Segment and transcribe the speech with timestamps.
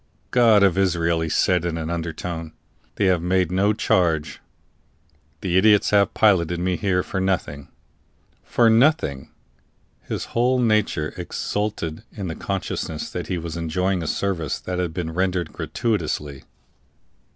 [0.31, 2.53] "God of Israel!" he said in an undertone,
[2.95, 4.41] "they have made no charge;
[5.41, 7.67] the idiots have piloted me here for nothing."
[8.43, 9.29] For nothing!
[10.01, 14.91] His whole nature exulted in the consciousness that he was enjoying a service that had
[14.91, 16.45] been rendered gratuitously.